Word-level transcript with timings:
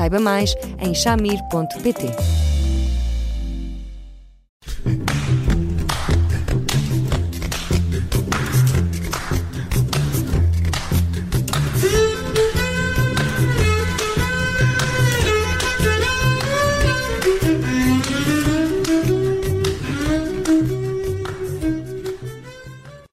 Saiba 0.00 0.18
mais 0.18 0.54
em 0.78 0.94
chamir.pt. 0.94 2.06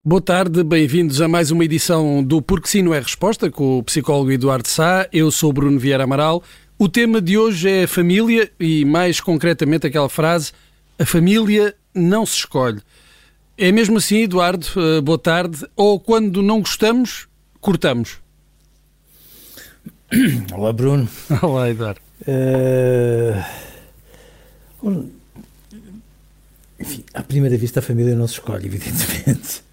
Boa 0.06 0.22
tarde, 0.22 0.64
bem-vindos 0.64 1.20
a 1.20 1.28
mais 1.28 1.52
uma 1.52 1.66
edição 1.66 2.24
do 2.24 2.42
Porque 2.42 2.70
Sim 2.70 2.84
Não 2.84 2.94
é 2.94 3.00
Resposta 3.02 3.52
com 3.52 3.80
o 3.80 3.84
psicólogo 3.84 4.32
Eduardo 4.32 4.70
Sá. 4.70 5.06
Eu 5.12 5.30
sou 5.30 5.52
Bruno 5.52 5.78
Vieira 5.78 6.06
Amaral. 6.06 6.42
O 6.80 6.88
tema 6.88 7.20
de 7.20 7.38
hoje 7.38 7.68
é 7.68 7.84
a 7.84 7.88
família 7.88 8.52
e, 8.60 8.86
mais 8.86 9.20
concretamente, 9.20 9.88
aquela 9.88 10.10
frase: 10.10 10.52
a 11.00 11.06
família 11.06 11.74
não 11.94 12.26
se 12.26 12.36
escolhe. 12.36 12.82
É 13.58 13.72
mesmo 13.72 13.98
assim, 13.98 14.24
Eduardo? 14.24 14.68
Uh, 14.76 15.02
boa 15.02 15.18
tarde. 15.18 15.66
Ou 15.76 16.00
quando 16.00 16.44
não 16.44 16.60
gostamos, 16.60 17.28
cortamos? 17.60 18.20
Olá, 20.54 20.72
Bruno. 20.72 21.10
Olá, 21.42 21.68
Eduardo. 21.68 22.00
Uh, 22.22 23.44
enfim, 26.80 27.04
à 27.12 27.24
primeira 27.24 27.58
vista, 27.58 27.80
a 27.80 27.84
família 27.84 28.16
não 28.16 28.28
se 28.28 28.36
escolhe, 28.36 28.68
evidentemente 28.68 29.66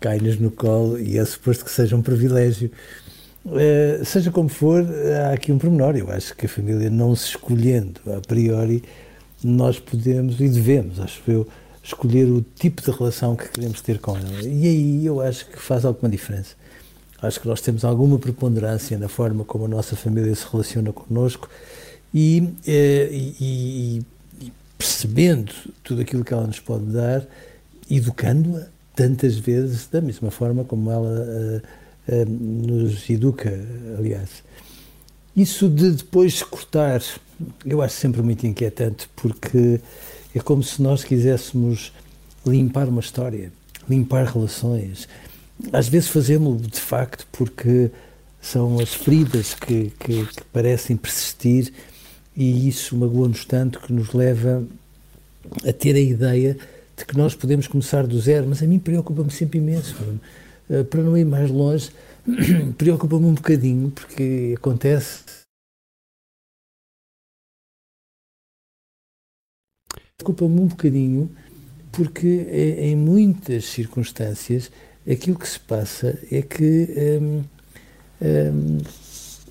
cai-nos 0.00 0.38
no 0.38 0.50
colo 0.50 0.98
e 0.98 1.18
é 1.18 1.24
suposto 1.24 1.64
que 1.64 1.70
seja 1.70 1.96
um 1.96 2.02
privilégio. 2.02 2.70
Uh, 3.48 4.04
seja 4.04 4.30
como 4.30 4.48
for, 4.48 4.84
há 5.24 5.32
aqui 5.32 5.50
um 5.52 5.58
pormenor. 5.58 5.96
Eu 5.96 6.10
acho 6.10 6.34
que 6.34 6.46
a 6.46 6.48
família, 6.48 6.90
não 6.90 7.14
se 7.16 7.28
escolhendo 7.28 8.00
a 8.16 8.20
priori, 8.20 8.82
nós 9.42 9.78
podemos 9.78 10.40
e 10.40 10.48
devemos, 10.48 11.00
acho 11.00 11.22
eu, 11.26 11.48
escolher 11.82 12.24
o 12.24 12.42
tipo 12.42 12.82
de 12.82 12.90
relação 12.90 13.34
que 13.34 13.48
queremos 13.48 13.80
ter 13.80 13.98
com 13.98 14.16
ela. 14.16 14.42
E 14.42 14.66
aí 14.66 15.06
eu 15.06 15.20
acho 15.20 15.46
que 15.46 15.58
faz 15.58 15.84
alguma 15.84 16.10
diferença. 16.10 16.54
Acho 17.20 17.40
que 17.40 17.48
nós 17.48 17.60
temos 17.60 17.84
alguma 17.84 18.18
preponderância 18.18 18.96
na 18.98 19.08
forma 19.08 19.44
como 19.44 19.64
a 19.64 19.68
nossa 19.68 19.96
família 19.96 20.34
se 20.34 20.46
relaciona 20.50 20.92
connosco 20.92 21.48
e, 22.14 22.40
uh, 22.40 23.12
e, 23.12 24.04
e 24.40 24.52
percebendo 24.76 25.52
tudo 25.82 26.02
aquilo 26.02 26.24
que 26.24 26.32
ela 26.32 26.46
nos 26.46 26.60
pode 26.60 26.84
dar, 26.84 27.26
educando-a 27.90 28.66
tantas 28.94 29.36
vezes 29.36 29.88
da 29.88 30.00
mesma 30.00 30.30
forma 30.30 30.64
como 30.64 30.90
ela 30.90 31.08
uh, 31.08 31.62
nos 32.26 33.08
educa, 33.08 33.52
aliás. 33.98 34.42
Isso 35.36 35.68
de 35.68 35.90
depois 35.92 36.42
cortar, 36.42 37.02
eu 37.64 37.80
acho 37.80 37.94
sempre 37.94 38.22
muito 38.22 38.46
inquietante, 38.46 39.08
porque 39.14 39.80
é 40.34 40.40
como 40.40 40.62
se 40.62 40.82
nós 40.82 41.04
quiséssemos 41.04 41.92
limpar 42.46 42.88
uma 42.88 43.00
história, 43.00 43.52
limpar 43.88 44.24
relações. 44.24 45.08
Às 45.72 45.88
vezes 45.88 46.08
fazemos 46.08 46.62
de 46.62 46.80
facto 46.80 47.26
porque 47.32 47.90
são 48.40 48.78
as 48.78 48.94
feridas 48.94 49.54
que, 49.54 49.92
que, 49.98 50.26
que 50.26 50.44
parecem 50.52 50.96
persistir 50.96 51.72
e 52.36 52.68
isso 52.68 52.96
magoa-nos 52.96 53.44
tanto 53.44 53.80
que 53.80 53.92
nos 53.92 54.12
leva 54.12 54.64
a 55.66 55.72
ter 55.72 55.96
a 55.96 56.00
ideia 56.00 56.56
de 56.96 57.04
que 57.04 57.16
nós 57.16 57.34
podemos 57.34 57.66
começar 57.66 58.06
do 58.06 58.20
zero, 58.20 58.46
mas 58.48 58.62
a 58.62 58.66
mim 58.66 58.78
preocupa-me 58.78 59.30
sempre 59.30 59.58
imenso. 59.58 59.96
Uh, 60.68 60.84
para 60.84 61.02
não 61.02 61.16
ir 61.16 61.24
mais 61.24 61.50
longe, 61.50 61.90
preocupa-me 62.76 63.24
um 63.24 63.34
bocadinho, 63.34 63.90
porque 63.90 64.54
acontece. 64.56 65.24
Preocupa-me 70.18 70.60
um 70.60 70.66
bocadinho, 70.66 71.30
porque 71.92 72.28
em 72.80 72.96
muitas 72.96 73.64
circunstâncias 73.66 74.70
aquilo 75.10 75.38
que 75.38 75.48
se 75.48 75.58
passa 75.60 76.18
é 76.30 76.42
que, 76.42 77.18
hum, 77.22 77.44
hum, 78.20 78.78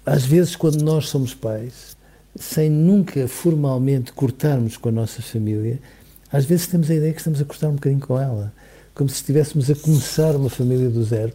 às 0.06 0.26
vezes, 0.26 0.56
quando 0.56 0.82
nós 0.84 1.10
somos 1.10 1.34
pais, 1.34 1.98
sem 2.36 2.70
nunca 2.70 3.28
formalmente 3.28 4.14
cortarmos 4.14 4.78
com 4.78 4.90
a 4.90 4.92
nossa 4.92 5.22
família, 5.22 5.80
às 6.32 6.46
vezes 6.46 6.68
temos 6.68 6.92
a 6.92 6.96
ideia 6.96 7.14
que 7.14 7.20
estamos 7.20 7.42
a 7.42 7.46
cortar 7.46 7.70
um 7.70 7.76
bocadinho 7.76 8.02
com 8.02 8.20
ela, 8.20 8.54
como 8.94 9.10
se 9.10 9.16
estivéssemos 9.16 9.70
a 9.72 9.76
começar 9.76 10.36
uma 10.36 10.50
família 10.50 10.90
do 10.90 11.04
zero. 11.04 11.34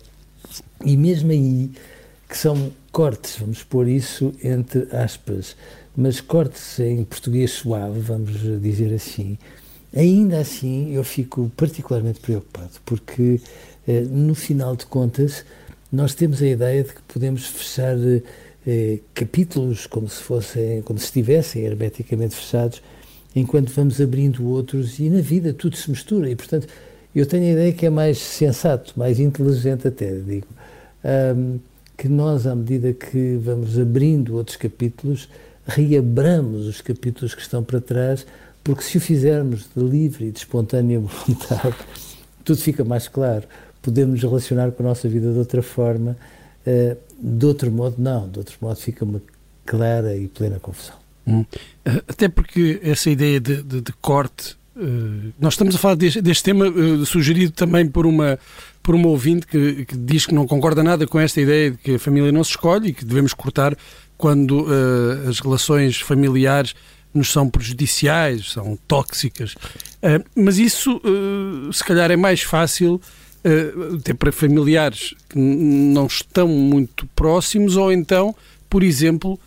E 0.84 0.96
mesmo 0.96 1.30
aí, 1.30 1.70
que 2.28 2.36
são 2.36 2.72
cortes, 2.90 3.36
vamos 3.38 3.62
pôr 3.62 3.88
isso 3.88 4.32
entre 4.42 4.88
aspas, 4.94 5.56
mas 5.96 6.20
cortes 6.20 6.78
em 6.78 7.04
português 7.04 7.50
suave, 7.52 8.00
vamos 8.00 8.40
dizer 8.60 8.92
assim, 8.94 9.38
ainda 9.94 10.38
assim 10.38 10.94
eu 10.94 11.04
fico 11.04 11.50
particularmente 11.56 12.20
preocupado, 12.20 12.72
porque 12.84 13.40
eh, 13.86 14.00
no 14.02 14.34
final 14.34 14.74
de 14.74 14.86
contas 14.86 15.44
nós 15.90 16.14
temos 16.14 16.42
a 16.42 16.46
ideia 16.46 16.84
de 16.84 16.92
que 16.94 17.02
podemos 17.02 17.46
fechar 17.46 17.96
eh, 18.66 18.98
capítulos 19.14 19.86
como 19.86 20.08
se 20.08 20.22
fossem, 20.22 20.82
como 20.82 20.98
se 20.98 21.06
estivessem 21.06 21.62
hermeticamente 21.62 22.34
fechados 22.34 22.82
enquanto 23.34 23.70
vamos 23.70 24.00
abrindo 24.00 24.46
outros 24.46 24.98
e 24.98 25.08
na 25.08 25.20
vida 25.20 25.52
tudo 25.52 25.76
se 25.76 25.90
mistura 25.90 26.30
e, 26.30 26.36
portanto, 26.36 26.69
eu 27.20 27.26
tenho 27.26 27.44
a 27.44 27.50
ideia 27.50 27.72
que 27.72 27.86
é 27.86 27.90
mais 27.90 28.18
sensato, 28.18 28.92
mais 28.96 29.20
inteligente 29.20 29.88
até, 29.88 30.14
digo, 30.14 30.46
um, 31.36 31.58
que 31.96 32.08
nós, 32.08 32.46
à 32.46 32.54
medida 32.54 32.92
que 32.92 33.36
vamos 33.36 33.78
abrindo 33.78 34.36
outros 34.36 34.56
capítulos, 34.56 35.28
reabramos 35.66 36.66
os 36.66 36.80
capítulos 36.80 37.34
que 37.34 37.42
estão 37.42 37.62
para 37.62 37.80
trás, 37.80 38.26
porque 38.64 38.82
se 38.82 38.96
o 38.98 39.00
fizermos 39.00 39.66
de 39.74 39.82
livre 39.82 40.26
e 40.26 40.30
de 40.30 40.38
espontânea 40.38 40.98
vontade, 41.00 41.76
tudo 42.44 42.60
fica 42.60 42.84
mais 42.84 43.08
claro. 43.08 43.44
Podemos 43.80 44.22
relacionar 44.22 44.70
com 44.72 44.82
a 44.82 44.86
nossa 44.86 45.08
vida 45.08 45.32
de 45.32 45.38
outra 45.38 45.62
forma, 45.62 46.16
uh, 46.66 46.96
de 47.20 47.46
outro 47.46 47.70
modo, 47.70 47.96
não, 47.98 48.28
de 48.28 48.38
outro 48.38 48.56
modo 48.60 48.76
fica 48.76 49.04
uma 49.04 49.20
clara 49.64 50.16
e 50.16 50.28
plena 50.28 50.58
confusão. 50.58 50.96
Hum. 51.26 51.44
Eh, 51.84 52.02
até 52.08 52.28
porque 52.28 52.80
essa 52.82 53.08
ideia 53.08 53.40
de, 53.40 53.62
de, 53.62 53.80
de 53.80 53.92
corte, 54.00 54.56
uh, 54.76 55.32
nós 55.40 55.54
estamos 55.54 55.74
a 55.74 55.78
falar 55.78 55.94
deste, 55.94 56.20
deste 56.20 56.44
tema 56.44 56.68
uh, 56.68 57.04
sugerido 57.06 57.52
também 57.52 57.86
por 57.86 58.06
uma, 58.06 58.38
por 58.82 58.94
uma 58.94 59.08
ouvinte 59.08 59.46
que, 59.46 59.84
que, 59.84 59.96
diz 59.96 60.26
que 60.26 60.34
não 60.34 60.46
concorda 60.46 60.82
nada 60.82 61.06
com 61.06 61.18
esta 61.18 61.40
ideia 61.40 61.70
de 61.70 61.78
que 61.78 61.94
a 61.94 61.98
família 61.98 62.32
não 62.32 62.42
se 62.44 62.50
escolhe 62.50 62.88
e 62.88 62.92
que 62.92 63.04
devemos 63.04 63.34
cortar 63.34 63.76
quando 64.16 64.62
uh, 64.62 65.28
as 65.28 65.40
relações 65.40 66.00
familiares 66.00 66.74
nos 67.14 67.30
são 67.30 67.48
prejudiciais, 67.48 68.52
são 68.52 68.78
tóxicas. 68.88 69.54
mas 70.34 70.56
isso, 70.56 70.98
se 71.70 71.84
calhar, 71.84 72.10
é 72.10 72.16
mais 72.16 72.40
fácil 72.40 72.98
até 73.94 74.14
para 74.14 74.32
familiares 74.32 75.12
que 75.28 75.38
não 75.38 76.06
estão 76.06 76.48
muito 76.48 77.06
próximos 77.08 77.76
ou 77.76 77.92
então, 77.92 78.34
por 78.70 78.82
exemplo, 78.82 79.38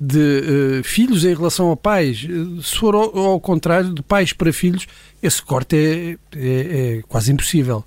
de 0.00 0.80
uh, 0.80 0.84
filhos 0.84 1.24
em 1.24 1.34
relação 1.34 1.70
a 1.70 1.76
pais. 1.76 2.26
Se 2.62 2.76
for 2.76 2.94
ao, 2.94 3.16
ao, 3.16 3.40
contrário, 3.40 3.94
de 3.94 4.02
pais 4.02 4.32
para 4.32 4.52
filhos, 4.52 4.86
esse 5.22 5.42
corte 5.42 5.76
é, 5.76 6.16
é, 6.36 6.98
é 6.98 7.02
quase 7.08 7.32
impossível. 7.32 7.84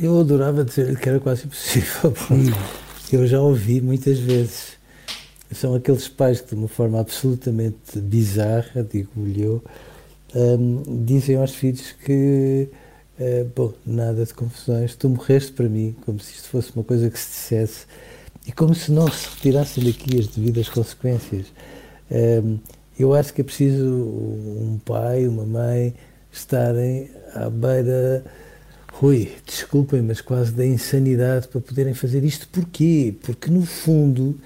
Eu 0.00 0.20
adorava 0.20 0.64
dizer 0.64 0.98
que 0.98 1.08
era 1.08 1.20
quase 1.20 1.46
impossível. 1.46 2.14
Eu 3.12 3.26
já 3.26 3.40
ouvi 3.40 3.80
muitas 3.80 4.18
vezes. 4.18 4.76
São 5.52 5.74
aqueles 5.74 6.08
pais 6.08 6.40
que, 6.40 6.48
de 6.48 6.54
uma 6.56 6.66
forma 6.66 6.98
absolutamente 6.98 8.00
bizarra, 8.00 8.82
digo-lhe 8.82 9.42
eu, 9.42 9.62
um, 10.34 11.04
dizem 11.04 11.36
aos 11.36 11.54
filhos 11.54 11.92
que, 12.04 12.68
uh, 13.20 13.48
bom, 13.54 13.72
nada 13.86 14.26
de 14.26 14.34
confusões, 14.34 14.96
tu 14.96 15.08
morreste 15.08 15.52
para 15.52 15.68
mim, 15.68 15.94
como 16.04 16.18
se 16.18 16.32
isto 16.32 16.48
fosse 16.48 16.72
uma 16.74 16.82
coisa 16.82 17.08
que 17.08 17.16
se 17.16 17.28
dissesse 17.28 17.86
e 18.46 18.52
como 18.52 18.74
se 18.74 18.92
não 18.92 19.10
se 19.10 19.28
retirassem 19.34 19.84
daqui 19.84 20.18
as 20.18 20.28
devidas 20.28 20.68
consequências. 20.68 21.46
Um, 22.10 22.58
eu 22.98 23.12
acho 23.12 23.34
que 23.34 23.40
é 23.40 23.44
preciso 23.44 23.84
um 23.84 24.80
pai, 24.84 25.26
uma 25.26 25.44
mãe 25.44 25.94
estarem 26.32 27.10
à 27.34 27.50
beira, 27.50 28.24
Rui, 28.92 29.30
desculpem, 29.44 30.00
mas 30.00 30.20
quase 30.22 30.52
da 30.52 30.64
insanidade 30.64 31.48
para 31.48 31.60
poderem 31.60 31.92
fazer 31.92 32.24
isto. 32.24 32.48
Porquê? 32.48 33.14
Porque, 33.22 33.50
no 33.50 33.66
fundo, 33.66 34.38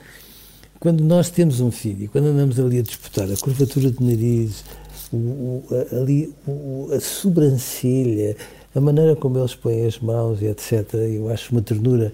quando 0.81 1.05
nós 1.05 1.31
temos 1.31 1.61
um 1.61 1.71
filho 1.71 2.05
e 2.05 2.09
quando 2.09 2.27
andamos 2.27 2.59
ali 2.59 2.79
a 2.79 2.83
disputar 2.83 3.31
a 3.31 3.37
curvatura 3.37 3.91
do 3.91 4.05
nariz, 4.05 4.65
o, 5.13 5.17
o, 5.17 5.65
ali 5.93 6.35
o, 6.49 6.89
a 6.93 6.99
sobrancelha, 7.01 8.37
a 8.75 8.81
maneira 8.81 9.15
como 9.15 9.39
eles 9.39 9.55
põem 9.55 9.87
as 9.87 9.99
mãos 10.01 10.43
e 10.43 10.47
etc., 10.47 10.95
eu 10.95 11.29
acho 11.29 11.53
uma 11.53 11.63
ternura, 11.63 12.13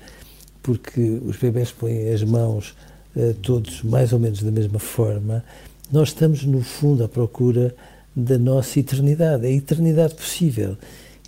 porque 0.67 1.21
os 1.25 1.37
bebés 1.37 1.71
põem 1.71 2.13
as 2.13 2.25
mãos 2.25 2.75
uh, 3.15 3.33
todos 3.35 3.85
mais 3.85 4.13
ou 4.13 4.19
menos 4.19 4.43
da 4.43 4.51
mesma 4.51 4.81
forma, 4.81 5.45
nós 5.93 6.09
estamos, 6.09 6.43
no 6.43 6.61
fundo, 6.61 7.05
à 7.05 7.09
procura 7.09 7.73
da 8.17 8.37
nossa 8.37 8.81
eternidade, 8.81 9.47
a 9.47 9.51
eternidade 9.51 10.17
possível. 10.17 10.77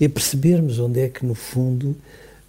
É 0.00 0.08
percebermos 0.08 0.80
onde 0.80 1.00
é 1.00 1.08
que, 1.08 1.24
no 1.24 1.36
fundo, 1.36 1.94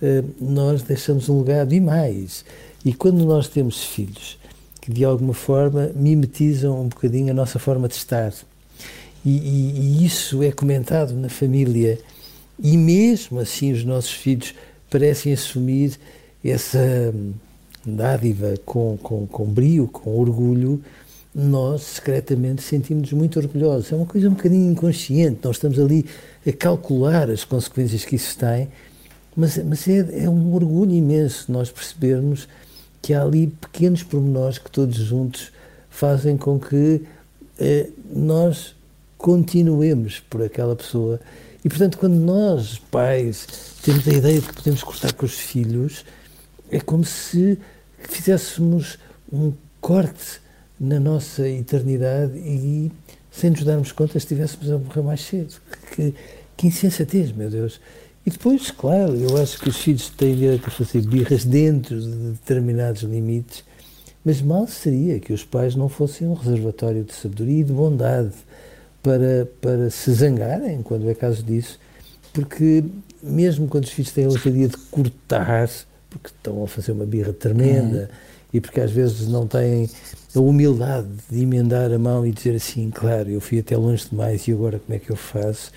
uh, 0.02 0.30
nós 0.42 0.82
deixamos 0.82 1.30
um 1.30 1.42
legado 1.42 1.76
e 1.76 1.80
mais. 1.80 2.44
E 2.84 2.92
quando 2.92 3.24
nós 3.24 3.48
temos 3.48 3.84
filhos 3.84 4.40
que, 4.82 4.92
de 4.92 5.06
alguma 5.06 5.36
forma, 5.36 5.92
mimetizam 5.96 6.82
um 6.82 6.88
bocadinho 6.88 7.30
a 7.30 7.36
nossa 7.36 7.60
forma 7.60 7.88
de 7.88 7.94
estar, 7.94 8.34
e, 9.24 9.30
e, 9.30 9.80
e 9.80 10.06
isso 10.06 10.42
é 10.42 10.52
comentado 10.52 11.14
na 11.14 11.30
família, 11.30 12.00
e 12.60 12.76
mesmo 12.76 13.40
assim 13.40 13.72
os 13.74 13.84
nossos 13.84 14.12
filhos 14.12 14.56
parecem 14.90 15.32
assumir 15.32 16.00
essa 16.44 17.14
hum, 17.14 17.34
dádiva 17.86 18.56
com, 18.66 18.98
com, 18.98 19.28
com 19.28 19.46
brio, 19.46 19.88
com 19.88 20.18
orgulho, 20.18 20.82
nós 21.34 21.84
secretamente 21.84 22.62
sentimos-nos 22.62 23.14
muito 23.14 23.40
orgulhosos. 23.40 23.92
É 23.92 23.96
uma 23.96 24.06
coisa 24.06 24.28
um 24.28 24.34
bocadinho 24.34 24.72
inconsciente, 24.72 25.40
nós 25.44 25.58
estamos 25.58 25.80
ali 25.80 26.06
a 26.48 26.52
calcular 26.52 27.30
as 27.30 27.44
consequências 27.44 28.04
que 28.04 28.16
isso 28.16 28.38
tem, 28.38 28.68
mas, 29.36 29.58
mas 29.58 29.88
é, 29.88 30.24
é 30.24 30.30
um 30.30 30.54
orgulho 30.54 30.92
imenso 30.92 31.52
nós 31.52 31.70
percebermos 31.72 32.48
que 33.02 33.14
há 33.14 33.22
ali 33.22 33.48
pequenos 33.48 34.04
pormenores 34.04 34.58
que 34.58 34.70
todos 34.70 34.96
juntos 34.98 35.52
fazem 35.90 36.36
com 36.36 36.60
que 36.60 37.02
eh, 37.58 37.90
nós 38.14 38.76
continuemos 39.18 40.20
por 40.20 40.42
aquela 40.44 40.76
pessoa. 40.76 41.20
E, 41.64 41.70
portanto, 41.70 41.98
quando 41.98 42.16
nós, 42.16 42.80
pais, 42.90 43.48
temos 43.84 44.08
a 44.08 44.14
ideia 44.14 44.40
de 44.40 44.48
que 44.48 44.54
podemos 44.54 44.82
cortar 44.82 45.14
com 45.14 45.26
os 45.26 45.34
filhos, 45.34 46.06
é 46.72 46.80
como 46.80 47.04
se 47.04 47.58
fizéssemos 47.98 48.98
um 49.32 49.54
corte 49.82 50.42
na 50.80 51.00
nossa 51.00 51.48
eternidade 51.48 52.38
e, 52.38 52.92
sem 53.32 53.50
nos 53.50 53.64
darmos 53.64 53.92
conta, 53.92 54.18
estivéssemos 54.18 54.72
a 54.72 54.78
morrer 54.78 55.02
mais 55.02 55.22
cedo. 55.22 55.56
Que, 55.96 56.14
que 56.56 56.68
insensatez, 56.68 57.32
meu 57.32 57.50
Deus. 57.50 57.80
E 58.26 58.30
depois, 58.30 58.70
claro, 58.72 59.16
eu 59.16 59.42
acho 59.42 59.60
que 59.60 59.70
os 59.70 59.78
filhos 59.78 60.10
têm 60.10 60.36
direito 60.36 60.68
a 60.68 60.72
fazer 60.72 61.02
birras 61.02 61.46
dentro 61.46 62.00
de 62.00 62.32
determinados 62.32 63.02
limites, 63.04 63.64
mas 64.24 64.42
mal 64.42 64.68
seria 64.68 65.20
que 65.20 65.34
os 65.34 65.44
pais 65.44 65.76
não 65.76 65.90
fossem 65.90 66.28
um 66.28 66.34
reservatório 66.34 67.04
de 67.04 67.14
sabedoria 67.14 67.62
e 67.62 67.64
de 67.64 67.74
bondade 67.74 68.34
para, 69.02 69.48
para 69.62 69.90
se 69.90 70.12
zangarem, 70.12 70.84
quando 70.84 71.10
é 71.10 71.16
caso 71.16 71.42
disso, 71.42 71.80
porque 72.34 72.84
mesmo 73.24 73.68
quando 73.68 73.86
os 73.86 73.92
filhos 73.92 74.12
têm 74.12 74.26
a 74.26 74.28
ousadia 74.28 74.68
de 74.68 74.78
cortar, 74.92 75.70
porque 76.10 76.28
estão 76.28 76.64
a 76.64 76.68
fazer 76.68 76.92
uma 76.92 77.06
birra 77.06 77.34
tremenda, 77.34 78.02
uhum. 78.02 78.18
e 78.54 78.62
porque 78.62 78.82
às 78.82 78.92
vezes 78.92 79.28
não 79.28 79.48
têm 79.48 79.90
a 80.36 80.40
humildade 80.40 81.08
de 81.30 81.42
emendar 81.42 81.92
a 81.92 82.00
mão 82.00 82.26
e 82.26 82.32
dizer 82.32 82.56
assim, 82.56 82.90
claro, 82.90 83.30
eu 83.30 83.42
fui 83.42 83.60
até 83.60 83.76
longe 83.78 84.08
demais 84.10 84.48
e 84.48 84.52
agora 84.52 84.80
como 84.80 84.96
é 84.96 85.00
que 85.00 85.10
eu 85.10 85.16
faço? 85.16 85.72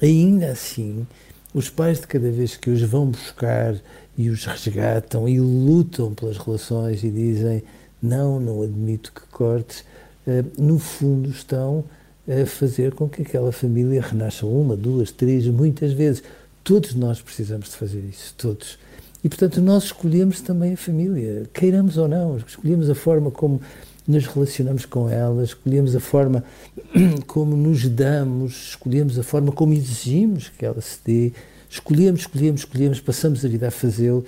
Ainda 0.00 0.50
assim, 0.50 1.06
os 1.54 1.68
pais 1.68 2.00
de 2.00 2.06
cada 2.06 2.30
vez 2.30 2.56
que 2.56 2.70
os 2.70 2.82
vão 2.82 3.06
buscar 3.06 3.74
e 4.16 4.28
os 4.28 4.44
resgatam 4.44 5.28
e 5.28 5.40
lutam 5.40 6.14
pelas 6.14 6.38
relações 6.38 7.02
e 7.02 7.10
dizem 7.10 7.62
não, 8.02 8.40
não 8.40 8.62
admito 8.62 9.12
que 9.12 9.22
cortes, 9.28 9.84
eh, 10.26 10.44
no 10.58 10.78
fundo 10.78 11.30
estão 11.30 11.84
a 12.28 12.46
fazer 12.46 12.94
com 12.94 13.08
que 13.08 13.22
aquela 13.22 13.52
família 13.52 14.02
renasça 14.02 14.44
uma, 14.46 14.76
duas, 14.76 15.10
três, 15.12 15.46
muitas 15.46 15.92
vezes. 15.92 16.22
Todos 16.64 16.94
nós 16.94 17.20
precisamos 17.20 17.70
de 17.70 17.76
fazer 17.76 18.00
isso, 18.00 18.34
todos. 18.36 18.78
E, 19.24 19.28
portanto, 19.28 19.60
nós 19.60 19.84
escolhemos 19.84 20.40
também 20.40 20.74
a 20.74 20.76
família, 20.76 21.44
queiramos 21.52 21.96
ou 21.96 22.08
não, 22.08 22.36
escolhemos 22.38 22.90
a 22.90 22.94
forma 22.94 23.30
como 23.30 23.60
nos 24.06 24.26
relacionamos 24.26 24.84
com 24.84 25.08
ela, 25.08 25.44
escolhemos 25.44 25.94
a 25.94 26.00
forma 26.00 26.44
como 27.26 27.56
nos 27.56 27.88
damos, 27.88 28.70
escolhemos 28.70 29.18
a 29.18 29.22
forma 29.22 29.52
como 29.52 29.72
exigimos 29.72 30.48
que 30.48 30.66
ela 30.66 30.80
se 30.80 30.98
dê, 31.04 31.32
escolhemos, 31.70 32.22
escolhemos, 32.22 32.62
escolhemos, 32.62 33.00
passamos 33.00 33.44
a 33.44 33.48
vida 33.48 33.68
a 33.68 33.70
fazê-lo. 33.70 34.24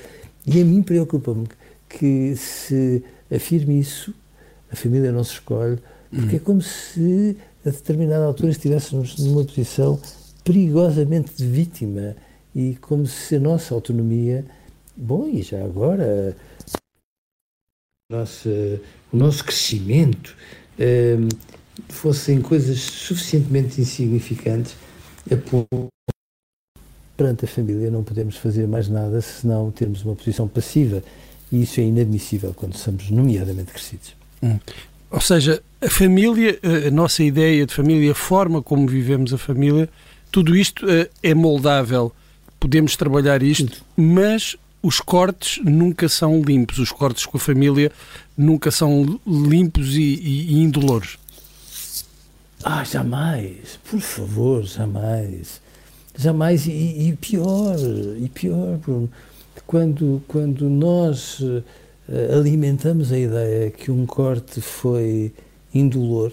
E 0.46 0.60
a 0.60 0.64
mim 0.64 0.82
preocupa-me 0.82 1.46
que 1.88 2.36
se 2.36 3.02
afirme 3.34 3.80
isso, 3.80 4.14
a 4.70 4.76
família 4.76 5.10
não 5.10 5.24
se 5.24 5.32
escolhe, 5.32 5.78
porque 6.10 6.36
é 6.36 6.38
como 6.38 6.62
se 6.62 7.36
a 7.66 7.70
determinada 7.70 8.24
altura 8.24 8.52
estivéssemos 8.52 9.18
numa 9.18 9.44
posição 9.44 9.98
perigosamente 10.44 11.32
de 11.36 11.46
vítima 11.46 12.14
e 12.54 12.76
como 12.80 13.06
se 13.06 13.36
a 13.36 13.40
nossa 13.40 13.74
autonomia, 13.74 14.44
bom, 14.96 15.28
e 15.28 15.42
já 15.42 15.64
agora, 15.64 16.36
nossa, 18.10 18.48
o 19.12 19.16
nosso 19.16 19.44
crescimento 19.44 20.36
eh, 20.78 21.16
fossem 21.88 22.40
coisas 22.40 22.78
suficientemente 22.80 23.80
insignificantes 23.80 24.76
a 25.30 25.36
ponto 25.36 25.88
perante 27.16 27.44
a 27.44 27.48
família 27.48 27.90
não 27.90 28.02
podemos 28.02 28.36
fazer 28.36 28.66
mais 28.66 28.88
nada 28.88 29.20
senão 29.20 29.70
termos 29.70 30.04
uma 30.04 30.14
posição 30.14 30.48
passiva 30.48 31.02
e 31.50 31.62
isso 31.62 31.80
é 31.80 31.84
inadmissível 31.84 32.52
quando 32.54 32.76
somos 32.76 33.10
nomeadamente 33.10 33.72
crescidos. 33.72 34.14
Hum. 34.42 34.58
Ou 35.10 35.20
seja, 35.20 35.62
a 35.80 35.88
família, 35.88 36.58
a 36.86 36.90
nossa 36.90 37.22
ideia 37.22 37.64
de 37.64 37.72
família, 37.72 38.10
a 38.10 38.14
forma 38.14 38.60
como 38.60 38.88
vivemos 38.88 39.32
a 39.32 39.38
família, 39.38 39.88
tudo 40.32 40.56
isto 40.56 40.90
eh, 40.90 41.08
é 41.22 41.32
moldável. 41.34 42.12
Podemos 42.58 42.96
trabalhar 42.96 43.42
isto, 43.42 43.84
mas 43.96 44.56
os 44.84 45.00
cortes 45.00 45.64
nunca 45.64 46.10
são 46.10 46.42
limpos. 46.42 46.78
Os 46.78 46.92
cortes 46.92 47.24
com 47.24 47.38
a 47.38 47.40
família 47.40 47.90
nunca 48.36 48.70
são 48.70 49.18
limpos 49.26 49.96
e, 49.96 50.02
e, 50.02 50.54
e 50.54 50.62
indolores. 50.62 51.16
Ah, 52.62 52.84
jamais. 52.84 53.78
Por 53.90 54.00
favor, 54.00 54.62
jamais. 54.62 55.60
Jamais. 56.16 56.66
E, 56.66 57.08
e 57.08 57.16
pior, 57.18 57.76
e 58.18 58.28
pior, 58.28 58.76
Bruno. 58.76 59.10
Quando, 59.66 60.22
quando 60.28 60.68
nós 60.68 61.40
uh, 61.40 61.64
alimentamos 62.38 63.10
a 63.10 63.18
ideia 63.18 63.70
que 63.70 63.90
um 63.90 64.04
corte 64.04 64.60
foi 64.60 65.32
indolor 65.72 66.30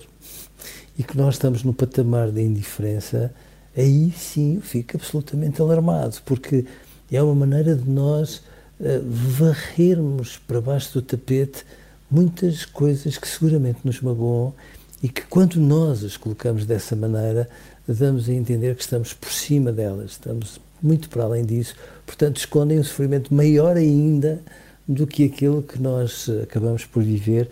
e 0.99 1.03
que 1.03 1.15
nós 1.17 1.35
estamos 1.35 1.63
no 1.63 1.73
patamar 1.73 2.29
da 2.31 2.41
indiferença, 2.41 3.33
aí 3.77 4.11
sim 4.11 4.55
eu 4.55 4.61
fico 4.61 4.97
absolutamente 4.97 5.61
alarmado, 5.61 6.17
porque 6.25 6.65
é 7.11 7.21
uma 7.21 7.35
maneira 7.35 7.75
de 7.75 7.89
nós 7.89 8.37
uh, 8.79 9.01
varrermos 9.03 10.37
para 10.47 10.61
baixo 10.61 10.93
do 10.93 11.01
tapete 11.01 11.65
muitas 12.09 12.65
coisas 12.65 13.17
que 13.17 13.27
seguramente 13.27 13.79
nos 13.83 14.01
magoam 14.01 14.53
e 15.01 15.09
que 15.09 15.21
quando 15.23 15.55
nós 15.55 16.03
as 16.03 16.17
colocamos 16.17 16.65
dessa 16.65 16.95
maneira, 16.95 17.49
damos 17.87 18.29
a 18.29 18.33
entender 18.33 18.75
que 18.75 18.83
estamos 18.83 19.13
por 19.13 19.31
cima 19.31 19.71
delas, 19.71 20.11
estamos 20.11 20.59
muito 20.81 21.09
para 21.09 21.23
além 21.23 21.45
disso, 21.45 21.75
portanto 22.05 22.37
escondem 22.37 22.79
um 22.79 22.83
sofrimento 22.83 23.33
maior 23.33 23.77
ainda 23.77 24.41
do 24.87 25.07
que 25.07 25.25
aquele 25.25 25.61
que 25.61 25.81
nós 25.81 26.27
eh, 26.27 26.43
acabamos 26.43 26.85
por 26.85 27.01
viver 27.01 27.49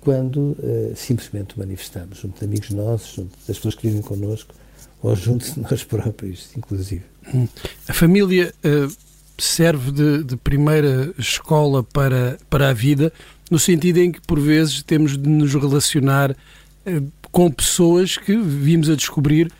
quando 0.00 0.36
uh, 0.36 0.92
simplesmente 0.94 1.58
manifestamos, 1.58 2.18
junto 2.18 2.38
de 2.38 2.44
amigos 2.44 2.70
nossos, 2.70 3.14
junto 3.14 3.36
das 3.46 3.56
pessoas 3.56 3.74
que 3.74 3.88
vivem 3.88 4.00
connosco, 4.00 4.54
ou 5.02 5.14
junto 5.16 5.44
de 5.52 5.60
nós 5.60 5.82
próprios, 5.82 6.50
inclusive. 6.56 7.11
A 7.88 7.92
família 7.92 8.52
uh, 8.64 8.92
serve 9.38 9.90
de, 9.90 10.24
de, 10.24 10.36
primeira 10.36 11.12
escola 11.18 11.82
para, 11.82 12.38
para 12.50 12.70
a 12.70 12.72
vida, 12.72 13.12
no 13.50 13.58
sentido 13.58 13.98
em 13.98 14.12
que, 14.12 14.20
por 14.20 14.40
vezes, 14.40 14.82
temos 14.82 15.16
de 15.16 15.28
nos 15.28 15.54
relacionar 15.54 16.32
uh, 16.32 17.12
com 17.30 17.50
pessoas 17.50 18.16
que 18.16 18.36
vimos 18.36 18.90
a 18.90 18.94
descobrir 18.94 19.50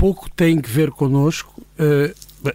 pouco 0.00 0.30
têm 0.30 0.58
que 0.58 0.70
ver 0.70 0.90
connosco, 0.90 1.62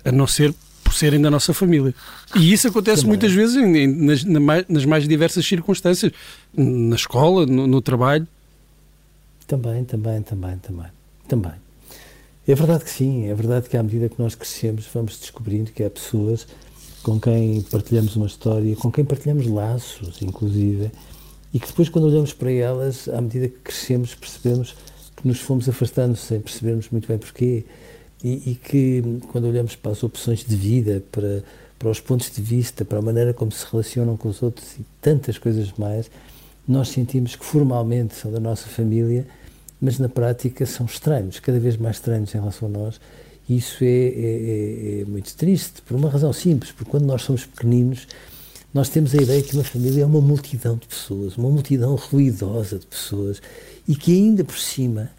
a 0.04 0.12
não 0.12 0.26
ser 0.26 0.52
por 0.84 0.96
serem 0.96 1.22
da 1.22 1.30
nossa 1.30 1.54
família. 1.54 1.94
E 2.36 2.52
isso 2.52 2.68
acontece 2.68 3.02
Também. 3.04 3.10
muitas 3.10 3.32
vezes 3.34 3.56
em, 3.56 3.88
nas, 3.88 4.24
nas, 4.68 4.84
mais 4.86 5.08
diversas 5.08 5.46
circunstâncias, 5.46 6.12
na 6.56 6.96
escola, 6.96 7.46
no, 7.46 7.68
no, 7.68 7.82
trabalho. 7.82 8.28
Também, 9.46 9.84
também, 9.84 10.24
também, 10.24 10.58
também, 10.58 10.88
também. 11.28 11.65
É 12.48 12.54
verdade 12.54 12.84
que 12.84 12.92
sim, 12.92 13.28
é 13.28 13.34
verdade 13.34 13.68
que 13.68 13.75
à 13.75 13.82
medida 13.82 14.08
que 14.08 14.22
nós 14.22 14.36
crescemos 14.36 14.88
vamos 14.94 15.18
descobrindo 15.18 15.72
que 15.72 15.84
há 15.84 15.90
pessoas 15.90 16.46
com 17.02 17.20
quem 17.20 17.62
partilhamos 17.64 18.16
uma 18.16 18.28
história, 18.28 18.75
com 18.75 18.92
quem 18.92 19.04
partilhamos 19.04 19.48
laços, 19.48 20.22
inclusive, 20.22 20.92
e 21.54 21.60
que 21.60 21.68
depois 21.68 21.90
quando 21.90 22.06
olhamos 22.06 22.34
para 22.34 22.52
elas, 22.52 23.08
à 23.08 23.22
medida 23.22 23.48
que 23.48 23.60
crescemos, 23.60 24.14
percebemos 24.14 24.75
que 25.16 25.28
nos 25.28 25.40
fomos 25.40 25.70
afastando 25.70 26.16
sem 26.16 26.40
percebermos 26.40 26.90
muito 26.90 27.08
bem 27.08 27.18
porquê. 27.18 27.64
E, 28.24 28.52
e, 28.52 28.56
que 28.56 29.04
quando 29.32 29.46
olhamos 29.48 29.75
para 29.75 29.92
as 29.92 30.04
opções 30.04 30.44
de 30.44 30.56
vida, 30.56 31.04
para, 31.12 31.44
para 31.78 31.90
os 31.90 32.00
pontos 32.00 32.32
de 32.32 32.42
vista, 32.42 32.84
para 32.84 32.98
a 32.98 33.02
maneira 33.02 33.34
como 33.34 33.52
se 33.52 33.66
relacionam 33.72 34.18
com 34.18 34.30
os 34.30 34.42
outros 34.42 34.74
e 34.80 34.86
tantas 35.00 35.38
coisas 35.38 35.72
mais, 35.78 36.10
nós 36.68 36.90
sentimos 36.90 37.36
que 37.36 37.46
formalmente 37.46 38.16
são 38.16 38.32
da 38.32 38.40
nossa 38.40 38.68
família, 38.68 39.28
mas 39.79 40.00
na 40.00 40.10
prática 40.10 40.65
são 40.65 40.86
estranhos, 40.86 41.39
cada 41.39 41.60
vez 41.60 41.77
mais 41.77 41.98
estranhos 41.98 42.34
em 42.34 42.38
relação 42.38 42.67
a 42.67 42.72
nós. 42.72 43.00
E 43.48 43.58
isso 43.58 43.84
é, 43.84 43.88
é, 43.88 43.89
é, 43.89 45.01
é 45.01 45.05
muito 45.05 45.34
triste, 45.36 45.82
por 45.82 45.96
uma 45.96 46.10
razão 46.10 46.34
simples, 46.34 46.72
porque 46.72 46.89
quando 46.89 47.05
nós 47.05 47.22
somos 47.22 47.46
pequeninos, 47.46 48.08
nós 48.74 48.89
temos 48.89 49.13
a 49.13 49.22
ideia 49.22 49.41
que 49.41 49.53
uma 49.53 49.63
família 49.63 50.03
é 50.03 50.05
uma 50.05 50.20
multidão 50.20 50.75
de 50.75 50.88
pessoas, 50.88 51.38
uma 51.38 51.50
multidão 51.50 51.96
ruidosa 51.96 52.79
de 52.79 52.86
pessoas, 52.86 53.41
e 53.88 53.96
que 53.96 54.12
ainda 54.12 54.44
por 54.44 54.58
cima 54.58 55.12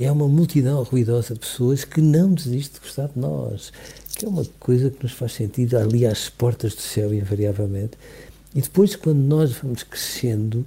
é 0.00 0.10
uma 0.10 0.26
multidão 0.26 0.82
ruidosa 0.82 1.34
de 1.34 1.40
pessoas 1.40 1.84
que 1.84 2.00
não 2.00 2.32
desiste 2.32 2.74
de 2.74 2.80
gostar 2.80 3.08
de 3.08 3.18
nós, 3.18 3.72
que 4.16 4.24
é 4.24 4.28
uma 4.28 4.44
coisa 4.58 4.90
que 4.90 5.02
nos 5.02 5.12
faz 5.12 5.32
sentido 5.32 5.76
ali 5.76 6.06
às 6.06 6.28
portas 6.28 6.74
do 6.74 6.80
céu, 6.80 7.14
invariavelmente. 7.14 7.96
E 8.54 8.60
depois, 8.60 8.96
quando 8.96 9.18
nós 9.18 9.52
vamos 9.52 9.82
crescendo, 9.82 10.64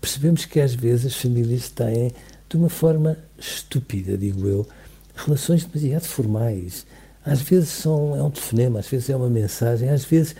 percebemos 0.00 0.44
que 0.44 0.60
às 0.60 0.74
vezes 0.74 1.06
as 1.06 1.16
famílias 1.16 1.68
têm, 1.70 2.12
de 2.52 2.58
uma 2.58 2.68
forma 2.68 3.16
estúpida, 3.38 4.16
digo 4.16 4.46
eu, 4.46 4.68
relações 5.14 5.64
demasiado 5.64 6.04
formais. 6.04 6.84
Às 7.24 7.40
vezes 7.40 7.70
são, 7.70 8.14
é 8.14 8.22
um 8.22 8.30
telefonema, 8.30 8.80
às 8.80 8.86
vezes 8.88 9.08
é 9.08 9.16
uma 9.16 9.30
mensagem, 9.30 9.88
às 9.88 10.04
vezes 10.04 10.36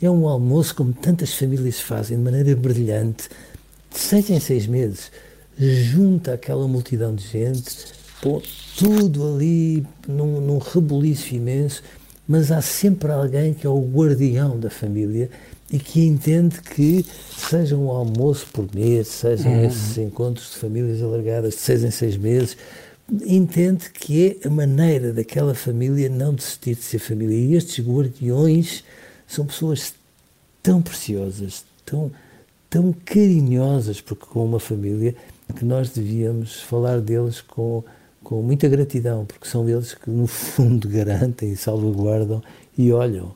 é 0.00 0.10
um 0.10 0.26
almoço, 0.26 0.74
como 0.74 0.94
tantas 0.94 1.34
famílias 1.34 1.78
fazem, 1.78 2.16
de 2.16 2.22
maneira 2.22 2.56
brilhante, 2.56 3.28
de 3.92 3.98
seis 3.98 4.30
em 4.30 4.40
seis 4.40 4.66
meses, 4.66 5.12
junta 5.58 6.32
aquela 6.32 6.66
multidão 6.66 7.14
de 7.14 7.28
gente, 7.28 7.88
pô, 8.22 8.42
tudo 8.78 9.34
ali 9.34 9.86
num, 10.08 10.40
num 10.40 10.56
rebuliço 10.56 11.34
imenso, 11.34 11.82
mas 12.26 12.50
há 12.50 12.62
sempre 12.62 13.12
alguém 13.12 13.52
que 13.52 13.66
é 13.66 13.70
o 13.70 13.82
guardião 13.82 14.58
da 14.58 14.70
família 14.70 15.28
e 15.70 15.78
que 15.78 16.04
entende 16.04 16.60
que, 16.60 17.06
seja 17.36 17.76
um 17.76 17.90
almoço 17.90 18.46
por 18.52 18.66
mês, 18.74 19.06
sejam 19.08 19.52
uhum. 19.52 19.64
esses 19.64 19.96
encontros 19.98 20.50
de 20.50 20.56
famílias 20.56 21.02
alargadas 21.02 21.54
de 21.54 21.60
seis 21.60 21.84
em 21.84 21.90
seis 21.90 22.16
meses, 22.16 22.56
entende 23.24 23.90
que 23.90 24.38
é 24.42 24.48
a 24.48 24.50
maneira 24.50 25.12
daquela 25.12 25.54
família 25.54 26.08
não 26.08 26.34
desistir 26.34 26.74
de 26.74 26.82
ser 26.82 26.98
família. 26.98 27.36
E 27.36 27.54
estes 27.54 27.84
guardiões 27.84 28.82
são 29.26 29.46
pessoas 29.46 29.94
tão 30.62 30.82
preciosas, 30.82 31.64
tão, 31.86 32.10
tão 32.68 32.92
carinhosas 33.04 34.00
porque 34.00 34.26
com 34.26 34.44
uma 34.44 34.60
família 34.60 35.14
que 35.56 35.64
nós 35.64 35.90
devíamos 35.90 36.60
falar 36.60 37.00
deles 37.00 37.40
com, 37.40 37.84
com 38.22 38.42
muita 38.42 38.68
gratidão, 38.68 39.24
porque 39.24 39.48
são 39.48 39.68
eles 39.68 39.94
que, 39.94 40.10
no 40.10 40.26
fundo, 40.26 40.86
garantem, 40.90 41.54
salvaguardam 41.54 42.42
e 42.76 42.92
olham 42.92 43.34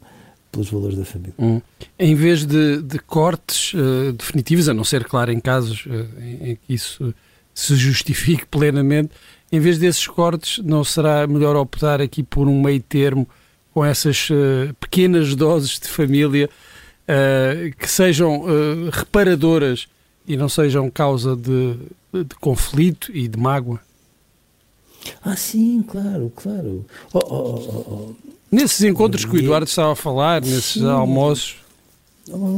pelos 0.54 0.70
valores 0.70 0.96
da 0.96 1.04
família. 1.04 1.34
Hum. 1.38 1.60
Em 1.98 2.14
vez 2.14 2.46
de, 2.46 2.80
de 2.80 2.98
cortes 3.00 3.74
uh, 3.74 4.12
definitivos, 4.12 4.68
a 4.68 4.74
não 4.74 4.84
ser, 4.84 5.04
claro, 5.04 5.32
em 5.32 5.40
casos 5.40 5.84
uh, 5.86 6.20
em, 6.20 6.50
em, 6.50 6.56
que 6.56 6.72
isso 6.72 7.12
se 7.52 7.74
justifique 7.74 8.46
plenamente, 8.48 9.10
em 9.50 9.58
vez 9.58 9.78
desses 9.78 10.06
cortes, 10.06 10.62
não 10.64 10.84
será 10.84 11.26
melhor 11.26 11.56
optar 11.56 12.00
aqui 12.00 12.22
por 12.22 12.48
um 12.48 12.62
meio 12.62 12.80
termo 12.80 13.28
com 13.72 13.84
essas 13.84 14.30
uh, 14.30 14.72
pequenas 14.78 15.34
doses 15.34 15.78
de 15.78 15.88
família 15.88 16.48
que 17.78 17.86
sejam 17.86 18.44
reparadoras 18.90 19.86
e 20.26 20.38
não 20.38 20.48
sejam 20.48 20.88
causa 20.88 21.36
de, 21.36 21.76
de 22.14 22.34
conflito 22.40 23.14
e 23.14 23.28
de 23.28 23.38
mágoa? 23.38 23.78
Ah, 25.22 25.36
sim, 25.36 25.82
claro, 25.82 26.32
claro. 26.34 26.86
Oh, 27.12 27.18
oh, 27.18 27.54
oh, 27.54 27.90
oh. 27.90 28.33
Nesses 28.54 28.82
encontros 28.82 29.24
que 29.24 29.34
o 29.34 29.38
Eduardo 29.38 29.66
estava 29.66 29.92
a 29.92 29.96
falar, 29.96 30.40
nesses 30.40 30.74
sim. 30.74 30.86
almoços. 30.86 31.56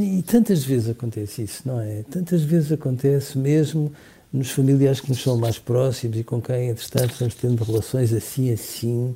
E 0.01 0.23
tantas 0.23 0.63
vezes 0.63 0.91
acontece 0.91 1.43
isso, 1.43 1.63
não 1.65 1.81
é? 1.81 2.05
Tantas 2.11 2.43
vezes 2.43 2.71
acontece 2.71 3.37
mesmo 3.37 3.93
nos 4.33 4.51
familiares 4.51 5.01
que 5.01 5.09
nos 5.09 5.23
são 5.23 5.37
mais 5.39 5.59
próximos 5.59 6.19
e 6.19 6.23
com 6.23 6.41
quem, 6.41 6.69
entretanto, 6.69 7.13
estamos 7.13 7.35
tendo 7.35 7.65
relações 7.65 8.13
assim, 8.13 8.53
assim, 8.53 9.15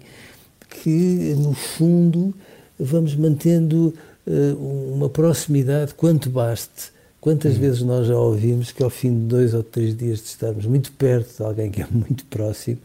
que, 0.83 1.35
no 1.39 1.53
fundo, 1.53 2.35
vamos 2.79 3.15
mantendo 3.15 3.95
uh, 4.27 4.95
uma 4.95 5.09
proximidade 5.09 5.95
quanto 5.95 6.31
baste 6.31 6.91
Quantas 7.21 7.57
hum. 7.57 7.61
vezes 7.61 7.83
nós 7.83 8.07
já 8.07 8.17
ouvimos 8.17 8.73
que 8.73 8.83
ao 8.83 8.89
fim 8.89 9.11
de 9.11 9.27
dois 9.27 9.53
ou 9.53 9.63
três 9.63 9.95
dias 9.97 10.21
de 10.21 10.27
estarmos 10.27 10.65
muito 10.65 10.91
perto 10.93 11.37
de 11.37 11.43
alguém 11.43 11.71
que 11.71 11.83
é 11.83 11.87
muito 11.93 12.25
próximo, 12.25 12.79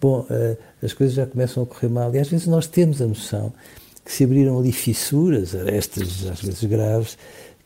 bom, 0.00 0.20
uh, 0.20 0.56
as 0.82 0.92
coisas 0.92 1.14
já 1.14 1.26
começam 1.26 1.62
a 1.62 1.66
correr 1.66 1.88
mal. 1.88 2.14
E 2.14 2.18
às 2.18 2.28
vezes 2.28 2.46
nós 2.46 2.66
temos 2.66 3.02
a 3.02 3.06
noção 3.06 3.52
que 4.04 4.12
se 4.12 4.24
abriram 4.24 4.58
ali 4.58 4.72
fissuras, 4.72 5.54
arestas 5.54 6.26
às 6.26 6.40
vezes 6.40 6.64
graves, 6.64 7.18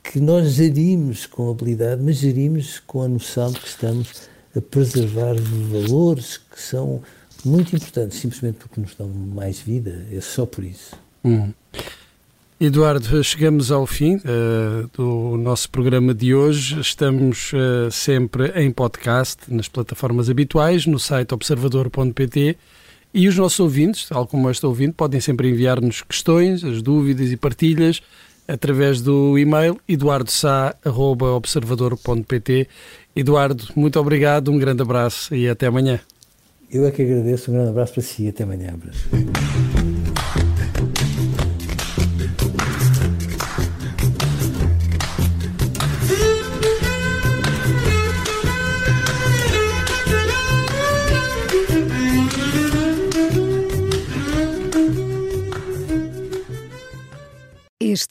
que 0.03 0.19
nós 0.21 0.53
gerimos 0.53 1.27
com 1.27 1.51
habilidade, 1.51 2.03
mas 2.03 2.17
gerimos 2.17 2.81
com 2.81 3.03
a 3.03 3.09
noção 3.09 3.53
de 3.53 3.61
que 3.61 3.69
estamos 3.69 4.29
a 4.57 4.61
preservar 4.61 5.35
valores 5.71 6.37
que 6.37 6.61
são 6.61 7.01
muito 7.45 7.75
importantes, 7.75 8.19
simplesmente 8.19 8.57
porque 8.57 8.81
nos 8.81 8.95
dão 8.95 9.09
mais 9.09 9.61
vida. 9.61 10.07
É 10.13 10.21
só 10.21 10.45
por 10.45 10.65
isso. 10.65 10.97
Hum. 11.25 11.53
Eduardo, 12.65 13.25
chegamos 13.25 13.73
ao 13.73 13.85
fim 13.85 14.19
uh, 14.19 14.89
do 14.97 15.37
nosso 15.37 15.69
programa 15.69 16.15
de 16.15 16.33
hoje. 16.33 16.79
Estamos 16.79 17.53
uh, 17.53 17.91
sempre 17.91 18.53
em 18.55 18.71
podcast, 18.71 19.53
nas 19.53 19.67
plataformas 19.67 20.31
habituais, 20.31 20.87
no 20.87 20.97
site 20.97 21.35
observador.pt 21.35 22.57
e 23.13 23.27
os 23.27 23.37
nossos 23.37 23.59
ouvintes, 23.59 24.09
tal 24.09 24.29
como 24.29 24.49
este 24.49 24.65
ouvinte, 24.65 24.93
podem 24.93 25.21
sempre 25.21 25.51
enviar-nos 25.51 26.03
questões, 26.03 26.63
as 26.63 26.81
dúvidas 26.81 27.33
e 27.33 27.37
partilhas 27.37 28.01
através 28.47 29.03
do 29.03 29.37
e-mail 29.37 29.77
eduardosá.observador.pt 29.89 32.69
Eduardo, 33.17 33.65
muito 33.75 33.99
obrigado, 33.99 34.53
um 34.53 34.59
grande 34.59 34.83
abraço 34.83 35.35
e 35.35 35.49
até 35.49 35.67
amanhã. 35.67 35.99
Eu 36.71 36.87
é 36.87 36.93
que 36.93 37.03
agradeço, 37.03 37.51
um 37.51 37.55
grande 37.55 37.71
abraço 37.71 37.95
para 37.95 38.03
si 38.05 38.23
e 38.23 38.29
até 38.29 38.45
amanhã. 38.45 38.73